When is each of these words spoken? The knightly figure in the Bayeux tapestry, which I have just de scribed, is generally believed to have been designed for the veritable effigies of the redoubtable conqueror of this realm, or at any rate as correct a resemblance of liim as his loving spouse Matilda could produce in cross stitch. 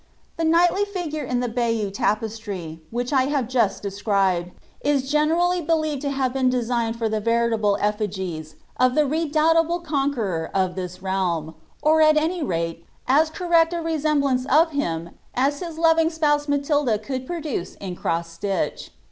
The 0.35 0.43
knightly 0.43 0.83
figure 0.83 1.23
in 1.23 1.41
the 1.41 1.47
Bayeux 1.47 1.91
tapestry, 1.91 2.81
which 2.89 3.13
I 3.13 3.25
have 3.25 3.47
just 3.47 3.83
de 3.83 3.91
scribed, 3.91 4.49
is 4.83 5.11
generally 5.11 5.61
believed 5.61 6.01
to 6.01 6.09
have 6.09 6.33
been 6.33 6.49
designed 6.49 6.95
for 6.95 7.07
the 7.07 7.19
veritable 7.19 7.77
effigies 7.79 8.55
of 8.77 8.95
the 8.95 9.05
redoubtable 9.05 9.81
conqueror 9.81 10.49
of 10.55 10.73
this 10.73 11.03
realm, 11.03 11.53
or 11.83 12.01
at 12.01 12.17
any 12.17 12.41
rate 12.41 12.83
as 13.07 13.29
correct 13.29 13.73
a 13.73 13.81
resemblance 13.83 14.45
of 14.47 14.71
liim 14.71 15.11
as 15.35 15.59
his 15.59 15.77
loving 15.77 16.09
spouse 16.09 16.47
Matilda 16.47 16.97
could 16.97 17.27
produce 17.27 17.75
in 17.75 17.95
cross 17.95 18.27
stitch. 18.31 18.89